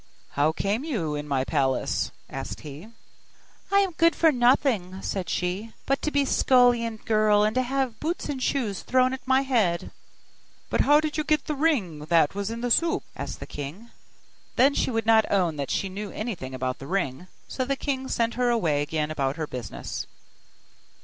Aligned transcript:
'How 0.31 0.51
came 0.51 0.83
you 0.83 1.13
in 1.13 1.27
my 1.27 1.43
palace?' 1.43 2.09
asked 2.27 2.61
he. 2.61 2.87
'I 3.71 3.79
am 3.81 3.91
good 3.91 4.15
for 4.15 4.31
nothing,' 4.31 4.99
said 5.03 5.29
she, 5.29 5.73
'but 5.85 6.01
to 6.01 6.09
be 6.09 6.25
scullion 6.25 6.97
girl, 6.97 7.43
and 7.43 7.53
to 7.53 7.61
have 7.61 7.99
boots 7.99 8.27
and 8.27 8.41
shoes 8.41 8.81
thrown 8.81 9.13
at 9.13 9.27
my 9.27 9.41
head.' 9.41 9.91
'But 10.71 10.81
how 10.81 11.01
did 11.01 11.19
you 11.19 11.23
get 11.23 11.45
the 11.45 11.53
ring 11.53 11.99
that 12.05 12.33
was 12.33 12.49
in 12.49 12.61
the 12.61 12.71
soup?' 12.71 13.03
asked 13.15 13.39
the 13.39 13.45
king. 13.45 13.91
Then 14.55 14.73
she 14.73 14.89
would 14.89 15.05
not 15.05 15.31
own 15.31 15.57
that 15.57 15.69
she 15.69 15.87
knew 15.87 16.09
anything 16.09 16.55
about 16.55 16.79
the 16.79 16.87
ring; 16.87 17.27
so 17.47 17.63
the 17.63 17.75
king 17.75 18.07
sent 18.07 18.33
her 18.33 18.49
away 18.49 18.81
again 18.81 19.11
about 19.11 19.35
her 19.35 19.45
business. 19.45 20.07